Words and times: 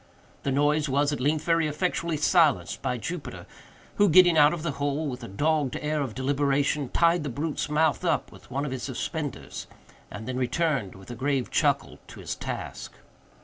The 0.41 0.51
noise 0.51 0.89
was, 0.89 1.13
at 1.13 1.19
length, 1.19 1.43
very 1.45 1.67
effectually 1.67 2.17
silenced 2.17 2.81
by 2.81 2.97
Jupiter, 2.97 3.45
who, 3.97 4.09
getting 4.09 4.35
out 4.35 4.51
of 4.51 4.63
the 4.63 4.71
hole 4.71 5.07
with 5.07 5.23
a 5.23 5.27
dogged 5.27 5.75
air 5.79 6.01
of 6.01 6.15
deliberation, 6.15 6.89
tied 6.89 7.21
the 7.21 7.29
brute's 7.29 7.69
mouth 7.69 8.03
up 8.03 8.31
with 8.31 8.49
one 8.49 8.65
of 8.65 8.71
his 8.71 8.81
suspenders, 8.81 9.67
and 10.09 10.27
then 10.27 10.37
returned, 10.37 10.95
with 10.95 11.11
a 11.11 11.15
grave 11.15 11.51
chuckle, 11.51 11.99
to 12.07 12.19
his 12.19 12.33
task. 12.35 12.93